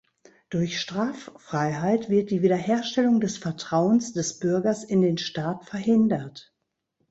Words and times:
Durch 0.49 0.79
Straffreiheit 0.81 2.09
wird 2.09 2.31
die 2.31 2.41
Wiederherstellung 2.41 3.21
des 3.21 3.37
Vertrauens 3.37 4.13
des 4.13 4.39
Bürgers 4.39 4.83
in 4.83 5.03
den 5.03 5.19
Staat 5.19 5.65
verhindert. 5.65 6.51